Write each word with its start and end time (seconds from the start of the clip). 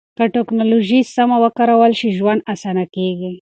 که 0.17 0.25
ټکنالوژي 0.35 0.99
سمه 1.15 1.37
وکارول 1.43 1.91
شي، 1.99 2.09
ژوند 2.17 2.45
اسانه 2.53 2.85
کېږي. 2.95 3.31